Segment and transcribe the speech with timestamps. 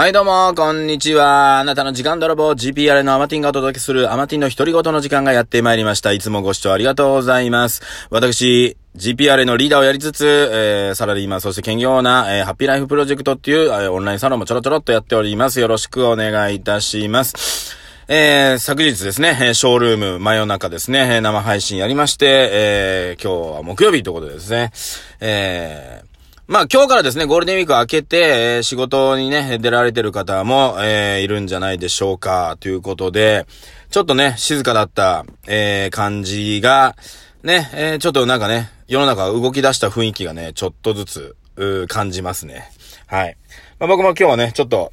[0.00, 1.58] はい、どうも、こんにちは。
[1.58, 6.12] あなたの時間泥棒 GPR のアマティンがお届けするアマティンの独り言の時間がやってまいりました。
[6.12, 7.82] いつもご視聴ありがとうございます。
[8.08, 15.60] 私、GPR のリーダーをやりつつ、えー、サラリーマン、そして兼業な、えー、ハッピーライフプロジェクトっていう、えー、オンラインサロンもちょろちょろっとやっております。
[15.60, 17.76] よろしくお願いいたします。
[18.08, 24.72] えー、昨日ですね、えショールーム真夜中ですね、生配信やりまして、えー、今日は木曜日ということでですね、
[25.20, 26.09] えー、
[26.50, 33.46] まあ今日からですね、ゴールデンウィーク明けて、えー仕事にね、出られてる方も、えーいるんじゃないでしょうか、ということで、
[33.88, 36.96] ちょっとね、静かだった、えー感じが、
[37.44, 42.68] ね、えちょっとなんかね、世の中動き出した雰囲気がね、ちょっとずつ、う感じますね。
[43.06, 43.36] はい。
[43.78, 44.90] まあ僕も今日はね、ちょっと、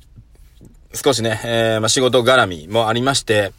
[0.94, 3.52] 少しね、えーまあ仕事絡みもありまして、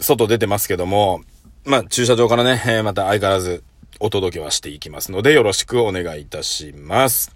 [0.00, 1.20] 外出てますけども、
[1.66, 3.62] まあ、駐車場からね、えまた相変わらず
[4.00, 7.32] お届けはしていきますので、よろしくお願いいたします。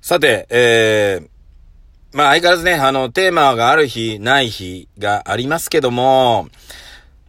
[0.00, 1.28] さて、えー、
[2.16, 6.48] まあ相変わらずね、あの、テーマがある日、ない日がありますけども、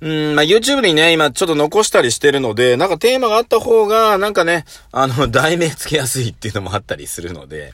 [0.02, 7.73] うん、まあ YouTube にね、今ちょっと残したりしてるので、なんかテーマがあった方が、なんかね、あの、 題名つけやすいっていうのもあったりするので、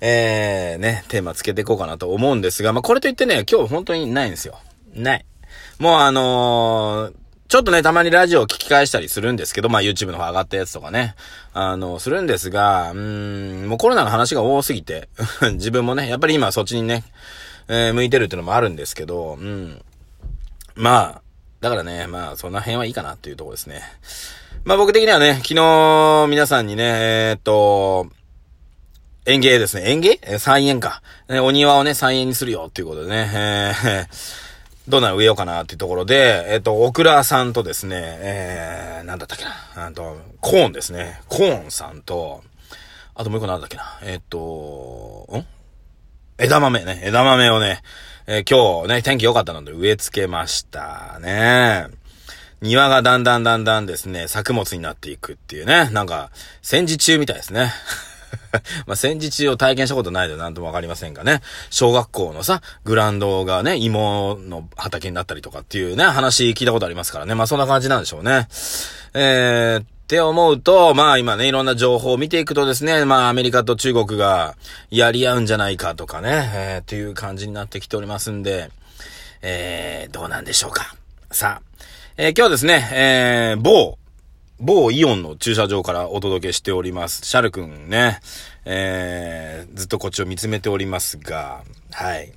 [0.00, 4.58] えー、ね、テーマつけていこうかなと思うんですが、まあこれといってね、今日本当にないんですよ。
[4.94, 5.24] ない。
[5.78, 7.21] もうあのー
[7.52, 11.14] ちょっとね、たまにラジオを聞き返したりするんですけど、まあ YouTube の方上がったやつとかね、
[11.52, 15.10] あの、するんですが、うーん、もうコロナの話が多すぎて、
[15.52, 17.04] 自分もね、やっぱり今そっちにね、
[17.68, 19.84] えー向いてるっていうのもあるんですけど、うん。
[20.76, 21.22] まあ、
[21.60, 23.82] だからね、まあその辺はいいかなっていうとこですね。
[24.64, 28.06] まあ僕的にはね、昨日皆さんにね、えーっと、
[29.26, 29.90] 園芸ですね。
[29.90, 30.18] 園芸？
[30.22, 31.02] えー菜園か。
[31.28, 33.30] えお庭をね、菜園にするよっていうことでね、
[33.84, 34.41] えー
[34.88, 39.86] どんなの植えようかなっていうところで、えっ、と、オクラさんとですね、えー、なんだったっけな。
[39.86, 41.20] あと、コーンですね。
[41.28, 42.42] コーンさんと、
[43.14, 44.00] あともう一個なんだっけな。
[44.02, 45.46] えっ、と、ん？
[46.38, 47.00] 枝豆ね。
[47.04, 47.82] 枝豆をね、
[48.26, 51.86] えー今日ね、天気良かったので植え付けましたね。
[52.60, 55.90] 庭がだんだんだんだんですね、作物になっていくっていうね。
[55.90, 57.72] なんか、戦時中みたいですね。
[58.86, 61.40] まあ、戦時中を体験したことないので何ともわかりませんがね。
[61.70, 67.34] 小学校のさ、グランドがね、芋の畑になったりとかっていうね、話聞いたことありますからね。
[67.34, 68.48] まあ、そんな感じなんでしょうね。
[69.14, 74.56] えー、って思うと、まあ今ね、いろんな情報を見ていくとですね、まあアメリカと中国が
[74.90, 78.70] やり合うんじゃないかとかね、えー、っていう感じになってきておりますんで、
[79.40, 80.94] えー、どうなんでしょうか。
[81.30, 81.82] さあ、
[82.18, 83.96] えー今日はですね、えー、某、
[84.62, 87.26] 某イオンの駐車場からお届けしております。
[87.26, 88.20] シャルくんね、
[88.64, 92.32] えー、ずっとこっちを見つめておりますが、はい。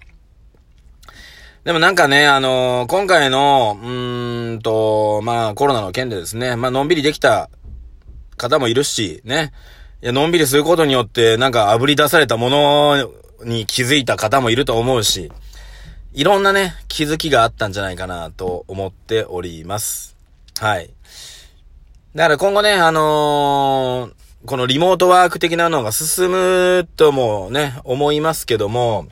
[1.65, 7.51] でもなんかね、あのー今回の、うーんと、まあコロナの件でですね、まあのんびりできた
[8.37, 9.53] 方もいるし、ね。
[10.01, 13.11] いや、のんびりすることによって、なんか炙り出されたもの
[13.43, 15.31] に気づいた方もいると思うし、
[16.13, 20.17] いろんなね、気づきがあったんじゃないかなと思っております。
[20.59, 20.94] はい。
[22.15, 29.07] だから今後ね、あのーこのリモートワーク的なのが進むともね、思いますけども、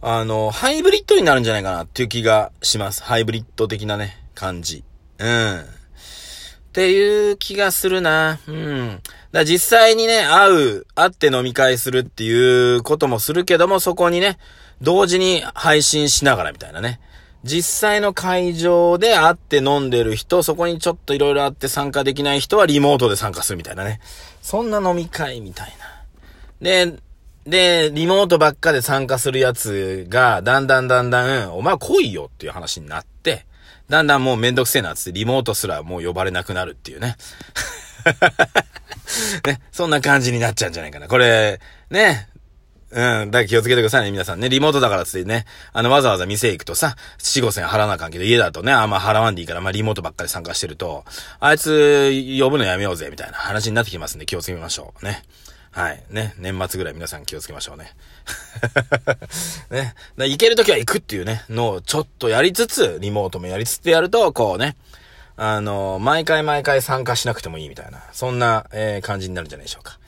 [0.00, 3.02] あの、ハイブリッドになるんじゃないかなっていう気がします。
[3.02, 4.82] ハイブリッド的なね、感じ。
[5.18, 5.60] うん。
[5.60, 5.64] っ
[6.72, 8.40] ていう気がするな。
[8.48, 9.02] うん。
[9.30, 14.38] だ実際にね、会う、会って飲み会するっていうこともするけども、そこにね、
[14.80, 16.98] 同時に配信しながらみたいなね。
[17.46, 24.00] 実際の会場で会って飲んでる人、そこにちょっといろいろあって参加できない人はリモートで参加するみたいなね。
[24.42, 26.02] そんな飲み会みたいな。
[26.60, 26.98] で、
[27.46, 33.46] で、リモートばっかで参加するやつが、だんだんだんだん、お前来いよっていう話になって、
[33.88, 37.16] だんだんもうめんどくせえなっつって、リモートすらもう呼ばれなくなるっていうね。
[39.46, 41.06] ね、そんな感じになっちゃうんじゃないかな。
[41.06, 42.28] これ、ね、
[42.96, 43.30] うん。
[43.30, 44.48] だから気をつけてくださいね、皆さんね。
[44.48, 45.44] リモートだからつってね。
[45.74, 51.04] あの、わざわざ店行くとさ、4、5千払わなあかんけど、家だとね、あんま払わんでいいから、まあ、リモートばっかり参加してると、
[51.38, 55.04] あいつ、呼ぶのやめようぜ、みたいな話になってきますんで、気をつけましょう。
[55.04, 55.22] ね。
[55.72, 56.02] はい。
[56.08, 56.32] ね。
[56.38, 57.92] 年末ぐらい皆さん気をつけましょうね。
[59.70, 59.94] ね。
[60.16, 64.74] だ行けるときは行くっていうね、のをちょっとやりつつ、リモートもやりつつやると、こうね、
[65.36, 69.98] あの、毎回毎回参加しなくてもいいみたいな、そんな、えー感じになるんじゃないでしょうか。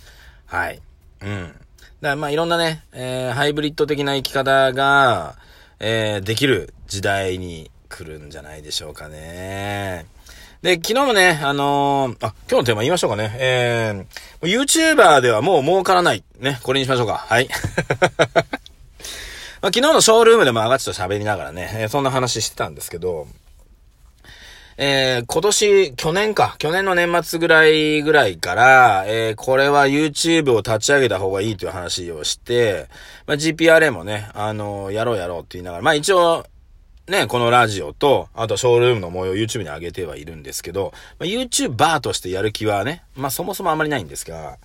[0.46, 0.81] はい。
[1.20, 1.55] うん。
[2.00, 5.36] だからまあいろんなね、えーハイブリッド的な生き方が、
[5.80, 10.06] えーできる時代に来るんじゃないでしょうかね。
[10.62, 13.36] で、昨日もね、あのーあ、今日のテーマ言いましょうかね。
[13.38, 16.22] えー、YouTuber ではもう儲からない。
[16.40, 17.14] ね、これにしましょうか。
[17.16, 17.48] はい。
[19.60, 23.26] まあ、昨日のショールームでも上がちと喋りながらね、えーそんな話してたんですけど、
[24.80, 32.86] えー、今年、去年か、去年の年末ぐらいぐらいから、えー、これは YouTube を立ち上げた方がいいという話をして、
[33.26, 36.46] まあ、GPRA もね、あのー、やろうやろうって言いながら、まあ一応、
[37.08, 44.58] ね、このラジオと、あとショールームの模様を YouTube に上げてはいるんですけど、まあ、YouTuber としてやる気はね、まあそもそもあまりないんですが、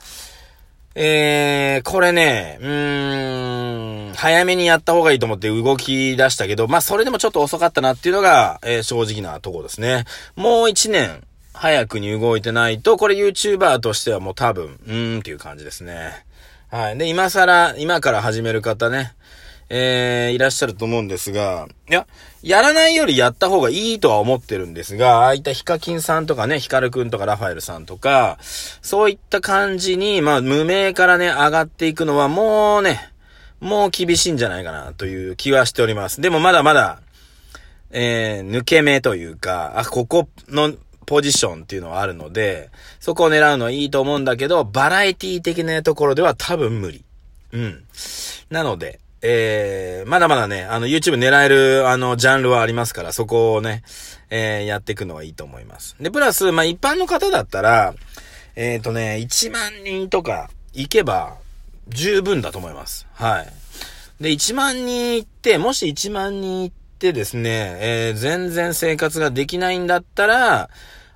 [0.95, 10.05] えー、これね、うーん、早めにやった方がいいと思って動き出したけど、まあそれでもちょっと遅かったなっていうのが、えー、正直なとこですね。
[10.35, 11.23] もう一年
[11.53, 16.25] 早くに動いてないと、これ YouTuber としてはもう多分、うーんっていう感じですね。
[16.69, 16.97] はい。
[16.97, 19.13] で、今更、今から始める方ね、
[19.69, 22.05] えー、いらっしゃると思うんですが、いや、
[22.43, 33.09] やらないよりやった方がいいとは思ってるんですが、ああいったヒカキンさんとかね、ヒカルくんとかラファエルさんとか、そういった感じに、まあ、無名からね、上がっていくのはもうね、
[33.61, 36.19] もう厳しいんじゃないかなという気はしております。
[36.19, 36.99] でもまだまだ、
[37.91, 40.73] えー、抜け目というか、あ、ここの
[41.05, 47.05] ポジションっていうのはあるので、そこを狙うのはいいと思うんだけど、バラエティ的なところでは多分無理。
[47.53, 47.83] うん。
[48.49, 53.81] なので、えー、まだまだね、あの、YouTube 狙える、あの、ジャンルはありますから、そこをね、
[54.29, 55.95] えー、やっていくのはいいと思います。
[56.01, 57.95] で、プラス、まあ、一般の方だったら、
[58.57, 61.37] えっ、ー、とね、1万人とか行けば、
[61.87, 63.07] 十分だと思います。
[63.13, 63.43] は
[64.19, 64.23] い。
[64.23, 70.69] で、1万人行って、もし1万人行ってですね、えー、全然生活ができないんだったら、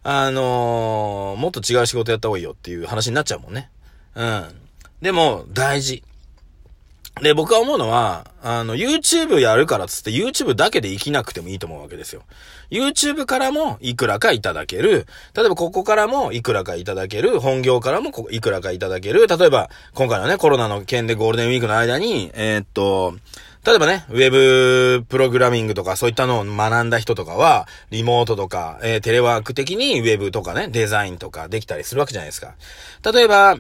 [0.03, 3.69] あのー、もっと違う仕事やった方がいいよっていう話になっちゃうもんね。
[4.15, 4.45] うん。
[5.01, 6.03] でも、大事。
[7.21, 12.23] で、僕は思うのは、あの、YouTube やるからつって YouTube だけで生きなくてもいいと思うわけですよ。
[12.69, 15.07] YouTube からもいくらかいただける。
[15.35, 17.39] 例えばここからもいくらかいただける。
[17.39, 19.27] 本業からもいくらかいただける。
[19.27, 23.15] 例えば、今回のね、コロナの件でゴールデンウィークの間に、えー、っと、
[23.67, 32.55] 例えばね、ウェブプログラミングとかそういったのを学んだ人とかは、リモートとか、えー、テレワーク的にウェブとかね、デザインとかできたりするわけじゃないですか。
[33.11, 33.59] 例えば、うん、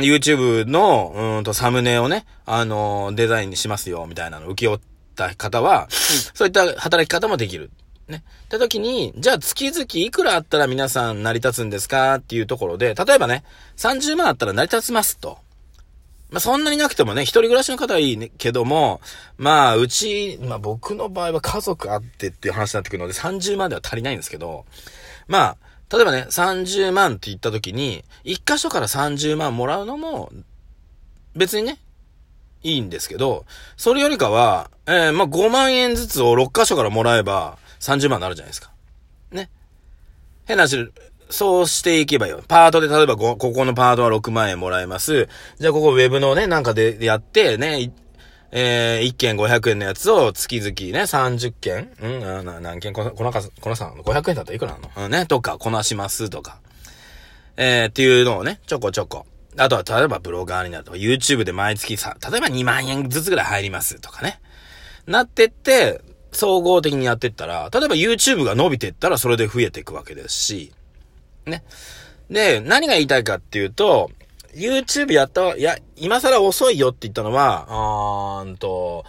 [0.00, 4.80] YouTube の、うんと、サムネをね、あのー、デザインにしますよ、みたいなのを受け負っ
[5.14, 5.88] た方は、
[6.34, 7.70] そういった働き方もできる。
[8.08, 8.24] ね。
[8.44, 13.42] って時に、じゃあ月々いくらあったら皆さん成り立つんですかっていうところで、例えばね、
[13.78, 15.38] 30万あったら成り立ちますと。
[16.30, 19.00] まあ、そんなになくてもね、一人暮らしの方はいい、けども、
[19.38, 24.64] まあ、うち、まあ僕の場合は家族あってっていう話になってくるので、30万では足りないんですけど、
[25.28, 25.56] まあ、
[25.90, 30.32] 例えばね、30万って言った時に、一箇所から30万もらうのも、
[31.36, 31.78] 別にね、
[32.62, 33.44] いいんですけど、
[33.76, 38.72] それよりかは、えー、まあ5万円ずつを6箇所からもらえば、30万になるじゃないですか。
[39.30, 39.48] ね。
[40.46, 40.90] 変な話、
[41.28, 42.42] そうしていけばよ。
[42.46, 45.28] パートで、例えばこ、このパートは6万円もらえます。
[45.58, 47.92] じゃあここウェブのね、なんかでやって、ね、
[48.52, 52.92] えー、1件500円のやつを月々ね、30件うんな何件？
[52.92, 55.06] この、このか、このさん、500円だったらいくらなの？
[55.06, 56.60] うんね、とか、こなしますとか。
[57.56, 59.26] えー、っていうのをね、ちょこちょこ。
[59.58, 64.40] あとは、例えばブロガーになるとか、YouTube で毎月さ、例えば2万円ずつぐらい入りますとかね。
[65.06, 66.02] なってって、
[66.32, 70.72] 総合的にやってったら、例えば YouTube が伸びてったらそれで増えていくわけですし、
[71.46, 71.62] ね。
[72.28, 74.10] で、何が言いたいかっていうと、
[74.54, 79.04] YouTube やった、いや、今更遅いよって言ったのは、あーんと、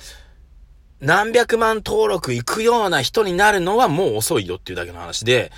[0.99, 5.51] 何百万登録行くような人になるのはもう遅いよっていうだけの話で、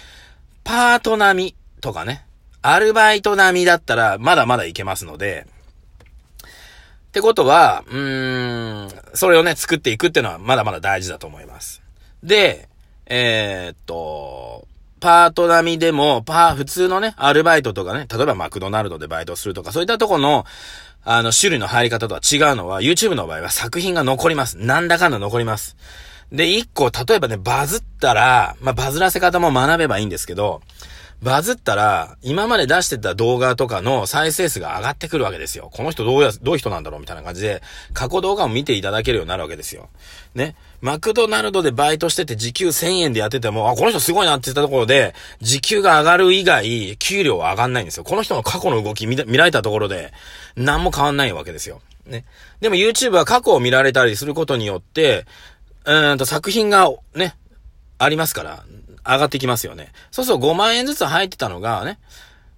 [0.64, 2.26] パート並みとかね、
[2.62, 5.48] アルバイト並みだったらまだまだいけますので、
[7.08, 11.82] ってことは、うーん、それをね、作っていくっていうのはまだまだ大事だと思います。
[12.22, 12.70] で、
[13.08, 14.68] えー、っと、
[15.00, 20.46] パート並みでも、パー、普通のね、アルバイトとかね、例えばマクドナルドでバイトするとか、そういったとこの、
[21.04, 24.58] あの、種類の入り方とは違うのは、YouTube の場合は作品が残ります。
[24.58, 25.78] なんだかんだ残ります。
[26.32, 30.62] で、一個、例えばね、バズったら、まあ、バズらせ方も学べばいいんですけど、
[31.22, 35.70] バズったら、今まで出してた動画とかの再生数が上がってくるわけですよ。
[35.74, 37.62] この人どうや、どういう人なんだろうみたいな感じで、
[37.94, 39.90] 過去動画を見ていただけるようになるわけですよ。
[40.34, 40.56] ね。
[40.82, 48.06] マクドナルドでバイトしてて時給1000円でやってても、あ、この人すごいなって言ったところで、時給が上がる以外、給料は上がんないんですよ。
[48.06, 50.14] この人の過去の動き見見られたところで、
[50.56, 51.82] 何も変わんないわけですよ。
[52.06, 52.24] ね。
[52.62, 55.26] でも YouTube は過去を見られたりすることによって、
[55.84, 57.36] うんと作品がね、
[57.98, 58.64] ありますから、
[59.10, 59.92] 上がってきますよね。
[60.12, 62.00] そうすると5万円ずつ入ってたのがね、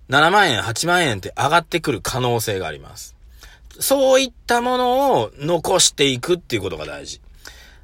[0.09, 3.15] 7万円、8万円って上がってくる可能性があります。
[3.79, 7.21] そういったものを残していくっていうことが大事。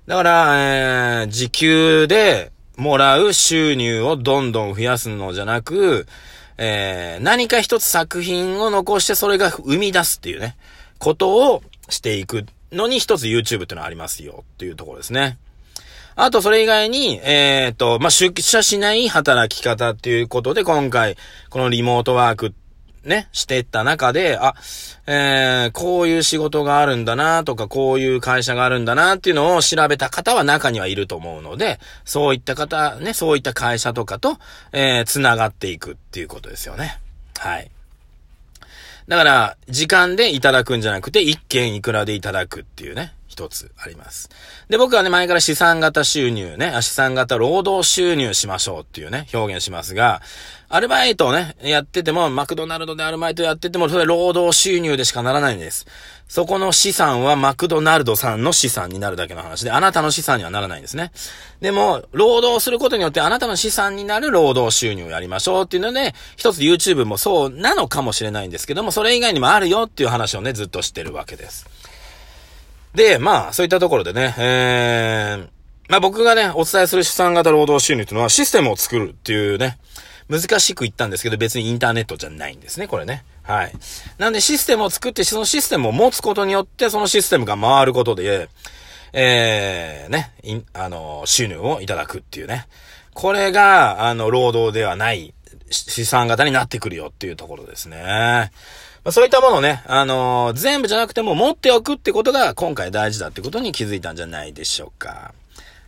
[0.06, 6.06] だから、えー、時給でもらう収入をどんどん増やすのじゃなく、
[6.58, 10.58] えー、何か一つ作品を残してそれが生み出すっていうね、
[11.00, 15.38] ことをしていくのに一つ YouTube ってのはありますよっていうところですね。
[16.20, 21.16] あと、それ以外に、えっ、と、まあ、出社しない働き方っていうことで、今回、
[21.52, 22.56] このリモートワーク
[23.04, 24.56] ね、してった中で、あ、
[25.06, 34.38] えー、こういう仕事があるんだなとか、こういう会社があるんだなっていうのを調べた方は中にはいると思うので、そういった方、ね、そういった会社とかと、
[34.74, 37.00] えー、繋がっていくっていうことですよね。
[37.38, 37.70] はい。
[39.08, 43.14] だから、時間でいただくんじゃなくて、一件いくらでいただくっていうね。
[43.28, 44.30] 一つあります。
[44.70, 50.22] で、僕はね、前から資産型収入ね、資産型労働収入しましょうっていうね、表現しますが、
[50.70, 55.86] アルバイトをね、やってても、マクドナルドでアルバイトやってても、それ労働収入でしかならないんです。
[56.28, 61.12] そこの資産はマクドナルドさんの資産になるだけの話で、あなたの資産にはならないんですね。
[61.62, 71.66] でも、労働することによってあなたの資産になる労働収入をやりましょうっていうので、一つ YouTube もそうなのかもしれないんですけども、それ以外にもあるよっていう話をね、ずっとしてるわけです。
[72.94, 75.48] で、まあ、そういったところでね、えー、
[75.90, 79.78] まあ僕がね、お伝えする資産型労働収入っていうのはシステムを作るっていうね、
[80.30, 83.24] 難しく言ったんですけど別にインターネットじゃないんですね、これね。
[83.44, 83.74] はい。
[84.18, 88.50] なんでシステムを作って、そのシステムを持つことによって、そのシステムが回ることで、
[89.14, 90.34] えー、ね、
[90.74, 92.68] あの、収入をいただくっていうね。
[93.14, 95.34] これが、あの、労働ではない
[95.70, 98.52] 資産型になってくるよっていうところですね。
[99.08, 105.34] まあ、そういったものね、あのー、全部じゃなくても持っておくってことが今回大事だってことに気づいたんじゃないでしょうか。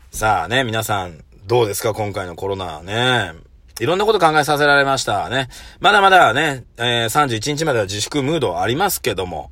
[0.09, 1.93] さあね、皆さん、どうですか？
[1.93, 3.33] 今回のコロナね。
[3.81, 5.49] いろんなこと考えさせられましたね。
[5.81, 9.51] まだまだね、えー、31日までは自粛ムードありますけども、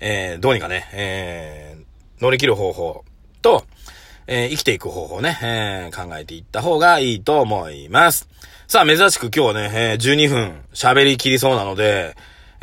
[0.00, 3.04] えー、どうにかね、えー、乗り切る方法
[3.42, 3.66] と、
[4.26, 8.26] えー、生きていく方法ね、えー、考えていった方がいいと思います。
[8.66, 12.16] さあ、珍しく今日はね、えー、12分喋り切りそうなので、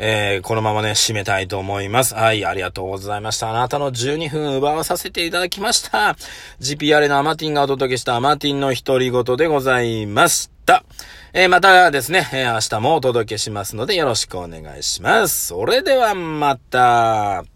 [0.06, 2.14] えー、このままね、締めたいと思います。
[2.14, 3.48] はい、ありがとうございました。
[3.48, 6.14] あなたの12分奪わさせていただきました。
[6.60, 10.84] GPR のアマティンがお届けしたアマティンの独り言でございました。
[11.32, 15.46] えー、またですね、えー、明日もお届けしますのでよろしくお願いします。
[15.46, 17.53] それではまた。